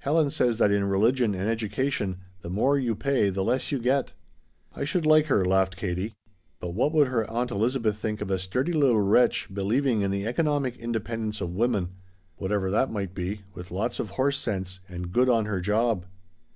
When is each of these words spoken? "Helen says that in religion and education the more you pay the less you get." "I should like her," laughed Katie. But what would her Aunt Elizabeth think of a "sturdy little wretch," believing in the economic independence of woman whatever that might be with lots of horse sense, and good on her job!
"Helen 0.00 0.28
says 0.32 0.58
that 0.58 0.72
in 0.72 0.82
religion 0.88 1.36
and 1.36 1.48
education 1.48 2.18
the 2.40 2.50
more 2.50 2.76
you 2.76 2.96
pay 2.96 3.30
the 3.30 3.44
less 3.44 3.70
you 3.70 3.78
get." 3.78 4.12
"I 4.74 4.82
should 4.82 5.06
like 5.06 5.26
her," 5.26 5.44
laughed 5.44 5.76
Katie. 5.76 6.16
But 6.58 6.70
what 6.74 6.92
would 6.92 7.06
her 7.06 7.30
Aunt 7.30 7.52
Elizabeth 7.52 7.96
think 7.96 8.20
of 8.20 8.28
a 8.28 8.40
"sturdy 8.40 8.72
little 8.72 9.00
wretch," 9.02 9.54
believing 9.54 10.00
in 10.00 10.10
the 10.10 10.26
economic 10.26 10.76
independence 10.78 11.40
of 11.40 11.54
woman 11.54 11.90
whatever 12.38 12.72
that 12.72 12.90
might 12.90 13.14
be 13.14 13.42
with 13.54 13.70
lots 13.70 14.00
of 14.00 14.10
horse 14.10 14.40
sense, 14.40 14.80
and 14.88 15.12
good 15.12 15.28
on 15.28 15.44
her 15.44 15.60
job! 15.60 16.06